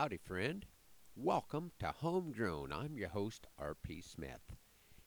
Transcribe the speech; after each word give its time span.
Howdy, 0.00 0.18
friend. 0.18 0.64
Welcome 1.16 1.72
to 1.80 1.88
Homegrown. 1.88 2.72
I'm 2.72 2.96
your 2.96 3.08
host, 3.08 3.48
R.P. 3.58 4.00
Smith. 4.00 4.54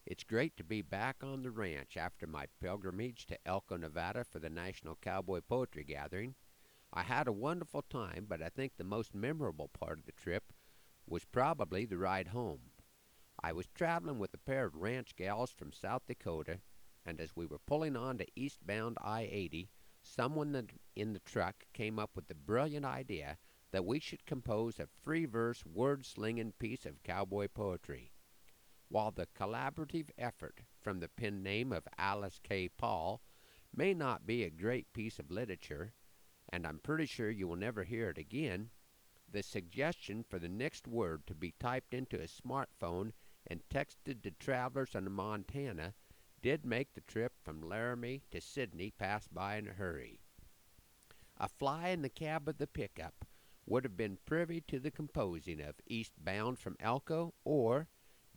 It's 0.06 0.26
great 0.26 0.58
to 0.58 0.66
be 0.66 0.82
back 0.82 1.24
on 1.24 1.44
the 1.44 1.50
ranch 1.50 1.96
after 1.96 2.28
my 2.28 2.48
pilgrimage 2.62 3.26
to 3.28 3.38
Elko, 3.46 3.78
Nevada 3.78 4.26
for 4.26 4.40
the 4.40 4.50
National 4.50 4.98
Cowboy 5.02 5.40
Poetry 5.48 5.86
Gathering. 5.86 6.36
I 6.92 7.04
had 7.04 7.30
a 7.30 7.32
wonderful 7.32 7.84
time, 7.84 8.26
but 8.28 8.42
I 8.42 8.50
think 8.50 8.74
the 8.76 8.84
most 8.84 9.16
memorable 9.16 9.70
part 9.70 9.98
of 9.98 10.06
the 10.06 10.12
trip 10.12 10.52
was 11.08 11.24
probably 11.24 11.86
the 11.86 11.98
ride 11.98 12.28
home. 12.28 12.72
I 13.42 13.54
was 13.54 13.70
traveling 13.74 14.20
with 14.20 14.34
a 14.34 14.40
pair 14.40 14.66
of 14.66 14.76
ranch 14.76 15.16
gals 15.16 15.52
from 15.52 15.72
South 15.72 16.02
Dakota, 16.06 16.60
and 17.06 17.22
as 17.22 17.34
we 17.34 17.46
were 17.46 17.60
pulling 17.60 17.96
on 17.96 18.18
to 18.18 18.28
eastbound 18.36 18.98
I 19.02 19.22
80, 19.32 19.70
someone 20.04 20.68
in 20.98 21.14
the 21.14 21.20
truck 21.20 21.64
came 21.72 21.98
up 21.98 22.10
with 22.14 22.28
the 22.28 22.36
brilliant 22.36 22.86
idea 22.86 23.38
that 23.72 23.86
we 23.86 24.00
should 24.00 24.26
compose 24.26 24.80
a 24.80 24.88
free 25.04 25.26
verse, 25.26 25.66
word 25.66 26.06
slinging 26.06 26.54
piece 26.60 26.86
of 26.86 27.04
cowboy 27.04 27.48
poetry. 27.48 28.12
While 28.90 29.12
the 29.12 29.28
collaborative 29.28 30.10
effort 30.18 30.62
from 30.82 31.00
the 31.00 31.08
pen 31.08 31.42
name 31.42 31.72
of 31.72 31.88
Alice 31.98 32.40
K. 32.44 32.68
Paul 32.68 33.22
may 33.74 33.94
not 33.94 34.28
be 34.28 34.44
a 34.44 34.50
great 34.50 34.92
piece 34.92 35.20
of 35.20 35.32
literature, 35.32 35.94
and 36.50 36.68
I'm 36.68 36.80
pretty 36.80 37.06
sure 37.06 37.30
you 37.30 37.48
will 37.48 37.56
never 37.56 37.86
hear 37.86 38.10
it 38.10 38.18
again, 38.18 38.72
the 39.32 39.42
suggestion 39.42 40.26
for 40.28 40.40
the 40.40 40.50
next 40.50 40.88
word 40.88 41.26
to 41.28 41.34
be 41.34 41.54
typed 41.58 41.94
into 41.94 42.18
a 42.18 42.28
smartphone 42.28 43.14
and 43.48 43.64
texted 43.70 44.22
to 44.24 44.32
travelers 44.32 44.94
in 44.94 45.10
Montana 45.10 45.94
did 46.42 46.66
make 46.66 46.94
the 46.94 47.02
trip 47.02 47.34
from 47.42 47.62
Laramie 47.62 48.24
to 48.32 48.42
Sidney 48.42 48.92
pass 48.92 49.28
by 49.30 49.56
in 49.56 49.68
a 49.70 49.74
hurry. 49.74 50.20
A 51.38 51.48
fly 51.48 51.90
in 51.90 52.02
the 52.02 52.10
cab 52.10 52.50
of 52.50 52.58
the 52.58 52.68
pickup 52.68 53.26
would 53.72 53.86
have 53.86 53.96
been 53.96 54.18
privy 54.26 54.60
to 54.60 54.82
the 54.82 54.92
composing 54.92 55.62
of 55.62 55.76
Eastbound 55.88 56.60
from 56.60 56.76
Elko 56.82 57.34
or 57.46 57.88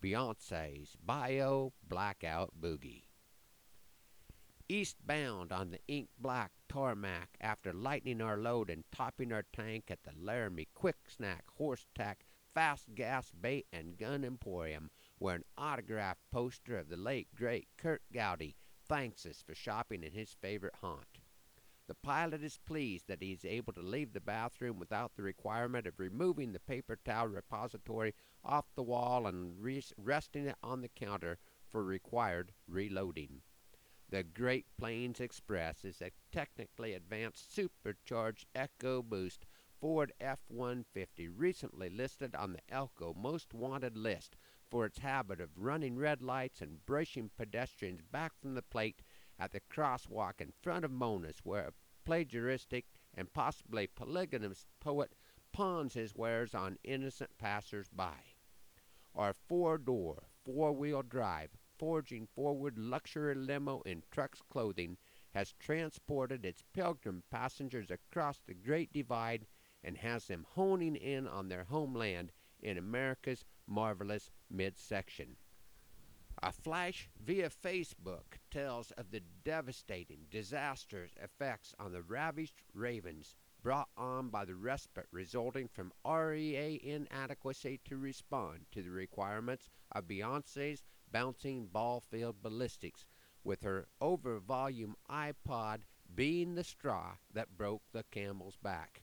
Beyonce's 0.00 0.96
Bio 1.04 1.72
Blackout 1.82 2.52
Boogie. 2.60 3.02
Eastbound 4.68 5.50
on 5.50 5.72
the 5.72 5.80
ink 5.88 6.08
black 6.20 6.52
tarmac 6.68 7.30
after 7.41 7.72
lightening 7.72 8.20
our 8.20 8.36
load 8.36 8.70
and 8.70 8.84
topping 8.92 9.32
our 9.32 9.44
tank 9.52 9.86
at 9.91 10.04
the 10.04 10.12
Laramie 10.16 10.68
Quick 10.72 10.98
Snack 11.08 11.42
Horse 11.56 11.88
Tack 11.96 12.24
Fast 12.54 12.94
Gas 12.94 13.32
Bait 13.32 13.66
and 13.72 13.98
Gun 13.98 14.22
Emporium, 14.22 14.88
where 15.19 15.34
an 15.34 15.44
autographed 15.58 16.22
poster 16.30 16.78
of 16.78 16.88
the 16.88 16.96
late 16.96 17.26
great 17.34 17.66
Curt 17.76 18.02
Gowdy 18.12 18.54
thanks 18.86 19.26
us 19.26 19.42
for 19.44 19.56
shopping 19.56 20.04
in 20.04 20.12
his 20.12 20.36
favorite 20.41 20.76
haunt. 20.80 21.19
The 21.86 21.94
pilot 21.94 22.42
is 22.42 22.56
pleased 22.56 23.08
that 23.08 23.22
he 23.22 23.32
is 23.32 23.44
able 23.44 23.74
to 23.74 23.82
leave 23.82 24.14
the 24.14 24.20
bathroom 24.20 24.78
without 24.78 25.16
the 25.16 25.22
requirement 25.22 25.86
of 25.86 26.00
removing 26.00 26.52
the 26.52 26.60
paper 26.60 26.96
towel 26.96 27.28
repository 27.28 28.14
off 28.42 28.74
the 28.74 28.82
wall 28.82 29.26
and 29.26 29.60
re- 29.60 29.84
resting 29.98 30.46
it 30.46 30.56
on 30.62 30.80
the 30.80 30.88
counter 30.88 31.38
for 31.70 31.84
required 31.84 32.54
reloading. 32.66 33.42
The 34.08 34.22
Great 34.22 34.66
Plains 34.78 35.20
Express 35.20 35.84
is 35.84 36.00
a 36.00 36.12
technically 36.32 36.94
advanced 36.94 37.54
supercharged 37.54 38.46
EcoBoost 38.54 39.41
Ford 39.78 40.12
F 40.19 40.41
150 40.48 41.28
recently 41.28 41.91
listed 41.91 42.34
on 42.34 42.54
the 42.54 42.62
Elko 42.70 43.12
Most 43.12 43.52
Wanted 43.52 43.98
list 43.98 44.36
for 44.70 44.86
its 44.86 45.00
habit 45.00 45.41
of 45.41 45.50
running 45.58 45.96
red 45.96 46.22
lights 46.22 46.62
and 46.62 46.86
brushing 46.86 47.30
pedestrians 47.36 48.00
back 48.00 48.32
from 48.41 48.54
the 48.54 48.62
plate 48.62 49.02
at 49.38 49.52
the 49.52 49.60
crosswalk 49.60 50.40
in 50.40 50.52
front 50.62 50.84
of 50.84 50.90
Mona's, 50.90 51.40
where 51.44 51.68
a 51.68 51.72
plagiaristic 52.08 52.84
and 53.14 53.32
possibly 53.32 53.86
polygamous 53.86 54.66
poet 54.80 55.14
pawns 55.52 55.94
his 55.94 56.14
wares 56.14 56.54
on 56.54 56.78
innocent 56.84 57.36
passers 57.38 57.88
by. 57.88 58.18
Our 59.14 59.32
four 59.32 59.78
door, 59.78 60.24
four 60.44 60.72
wheel 60.72 61.02
drive, 61.02 61.56
forging 61.78 62.26
forward 62.26 62.78
luxury 62.78 63.34
limo 63.34 63.80
in 63.82 64.02
truck's 64.10 64.42
clothing 64.42 64.97
has 65.32 65.53
transported 65.59 66.44
its 66.44 66.62
pilgrim 66.72 67.22
passengers 67.30 67.91
across 67.91 68.41
the 68.41 68.54
Great 68.54 68.92
Divide 68.92 69.47
and 69.82 69.98
has 69.98 70.26
them 70.26 70.47
honing 70.50 70.97
in 70.97 71.26
on 71.26 71.48
their 71.48 71.64
homeland 71.64 72.32
in 72.60 72.78
America's 72.78 73.44
marvelous 73.66 74.30
midsection. 74.48 75.36
A 76.43 76.53
flash 76.53 77.09
via 77.19 77.49
Facebook 77.49 78.39
tells 78.50 78.91
of 78.93 79.11
the 79.11 79.21
devastating, 79.45 80.27
disastrous 80.31 81.12
effects 81.22 81.75
on 81.78 81.93
the 81.93 82.03
ravished 82.03 82.62
ravens 82.75 83.34
brought 83.62 83.89
on 83.97 84.28
by 84.28 84.45
the 84.45 84.56
respite 84.56 85.06
resulting 85.11 85.69
from 85.69 85.93
REA 86.05 86.78
inadequacy 86.83 87.81
to 87.84 87.97
respond 87.97 88.67
to 88.72 88.83
the 88.83 88.91
requirements 88.91 89.71
of 89.93 90.06
Beyonce's 90.06 90.83
bouncing 91.11 91.67
ball 91.67 92.00
field 92.00 92.43
ballistics, 92.43 93.06
with 93.43 93.62
her 93.62 93.89
over 94.01 94.39
volume 94.39 94.97
iPod 95.09 95.83
being 96.15 96.56
the 96.56 96.65
straw 96.65 97.16
that 97.33 97.56
broke 97.56 97.84
the 97.93 98.05
camel's 98.11 98.56
back. 98.56 99.03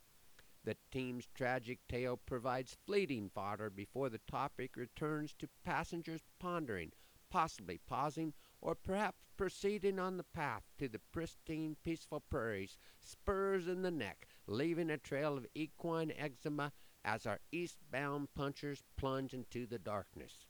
The 0.63 0.77
team's 0.91 1.27
tragic 1.33 1.79
tale 1.87 2.17
provides 2.17 2.77
fleeting 2.85 3.29
fodder 3.29 3.71
before 3.71 4.09
the 4.09 4.21
topic 4.29 4.75
returns 4.75 5.33
to 5.39 5.49
passengers 5.63 6.21
pondering 6.37 6.91
possibly 7.31 7.79
pausing 7.87 8.33
or 8.61 8.75
perhaps 8.75 9.23
proceeding 9.37 9.97
on 9.97 10.17
the 10.17 10.23
path 10.23 10.63
to 10.77 10.87
the 10.87 10.99
pristine, 11.11 11.75
peaceful 11.83 12.19
prairies, 12.19 12.77
spurs 12.99 13.67
in 13.67 13.81
the 13.81 13.89
neck, 13.89 14.27
leaving 14.45 14.91
a 14.91 14.97
trail 14.97 15.37
of 15.37 15.47
equine 15.55 16.11
eczema 16.15 16.71
as 17.03 17.25
our 17.25 17.39
eastbound 17.51 18.27
punchers 18.35 18.83
plunge 18.97 19.33
into 19.33 19.65
the 19.65 19.79
darkness. 19.79 20.45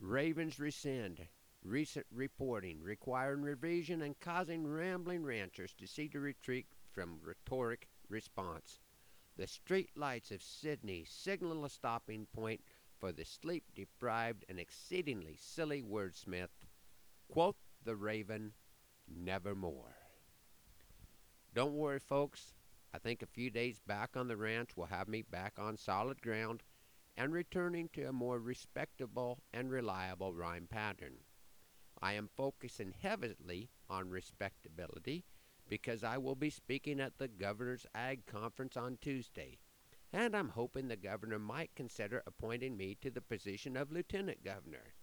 Ravens 0.00 0.58
rescind. 0.58 1.28
Recent 1.62 2.04
reporting 2.10 2.82
requiring 2.82 3.42
revision 3.42 4.02
and 4.02 4.18
causing 4.18 4.66
rambling 4.66 5.24
ranchers 5.24 5.72
to 5.74 5.86
see 5.86 6.08
to 6.08 6.20
retreat 6.20 6.66
from 6.90 7.20
rhetoric 7.22 7.88
response. 8.08 8.80
The 9.36 9.46
street 9.46 9.90
lights 9.96 10.30
of 10.30 10.42
Sidney 10.42 11.04
signal 11.06 11.64
a 11.64 11.70
stopping 11.70 12.26
point 12.26 12.62
for 12.98 13.12
the 13.12 13.24
sleep 13.24 13.64
deprived 13.74 14.44
and 14.48 14.58
exceedingly 14.58 15.36
silly 15.38 15.82
wordsmith, 15.82 16.48
quoth 17.28 17.56
the 17.84 17.96
raven, 17.96 18.52
nevermore. 19.08 19.96
Don't 21.54 21.74
worry, 21.74 22.00
folks. 22.00 22.52
I 22.92 22.98
think 22.98 23.22
a 23.22 23.26
few 23.26 23.50
days 23.50 23.80
back 23.80 24.16
on 24.16 24.28
the 24.28 24.36
ranch 24.36 24.76
will 24.76 24.86
have 24.86 25.08
me 25.08 25.22
back 25.22 25.54
on 25.58 25.76
solid 25.76 26.22
ground 26.22 26.62
and 27.16 27.32
returning 27.32 27.88
to 27.92 28.04
a 28.04 28.12
more 28.12 28.38
respectable 28.38 29.38
and 29.52 29.70
reliable 29.70 30.32
rhyme 30.32 30.66
pattern. 30.68 31.18
I 32.00 32.14
am 32.14 32.28
focusing 32.36 32.94
heavily 33.00 33.70
on 33.88 34.10
respectability 34.10 35.24
because 35.68 36.04
I 36.04 36.18
will 36.18 36.34
be 36.34 36.50
speaking 36.50 37.00
at 37.00 37.18
the 37.18 37.28
Governor's 37.28 37.86
Ag 37.94 38.26
Conference 38.26 38.76
on 38.76 38.98
Tuesday 39.00 39.58
and 40.14 40.36
I'm 40.36 40.50
hoping 40.50 40.86
the 40.86 40.96
governor 40.96 41.40
might 41.40 41.74
consider 41.74 42.22
appointing 42.24 42.76
me 42.76 42.96
to 43.00 43.10
the 43.10 43.20
position 43.20 43.76
of 43.76 43.90
lieutenant 43.90 44.44
governor. 44.44 44.94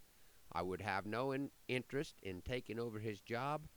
I 0.53 0.61
would 0.61 0.81
have 0.81 1.05
no 1.05 1.33
in- 1.33 1.51
interest 1.67 2.16
in 2.23 2.41
taking 2.41 2.79
over 2.79 2.97
his 2.99 3.19
job, 3.19 3.67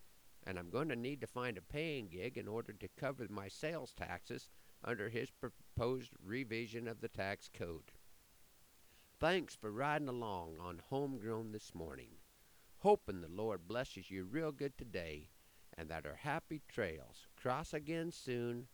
and 0.46 0.56
I'm 0.56 0.70
going 0.70 0.88
to 0.90 0.96
need 0.96 1.20
to 1.22 1.26
find 1.26 1.58
a 1.58 1.62
paying 1.62 2.06
gig 2.06 2.38
in 2.38 2.46
order 2.46 2.72
to 2.72 2.88
cover 2.96 3.26
my 3.28 3.48
sales 3.48 3.92
taxes 3.92 4.48
under 4.84 5.08
his 5.08 5.32
proposed 5.32 6.12
revision 6.24 6.86
of 6.86 7.00
the 7.00 7.08
tax 7.08 7.50
code. 7.52 7.90
Thanks 9.18 9.56
for 9.56 9.72
riding 9.72 10.08
along 10.08 10.58
on 10.60 10.82
Homegrown 10.88 11.50
this 11.50 11.74
morning. 11.74 12.10
Hoping 12.78 13.22
the 13.22 13.28
Lord 13.28 13.66
blesses 13.66 14.08
you 14.08 14.24
real 14.24 14.52
good 14.52 14.78
today 14.78 15.30
and 15.76 15.88
that 15.88 16.06
our 16.06 16.14
happy 16.14 16.62
trails 16.68 17.26
cross 17.34 17.74
again 17.74 18.12
soon. 18.12 18.68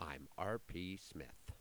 I'm 0.00 0.26
R.P. 0.36 0.96
Smith. 0.96 1.51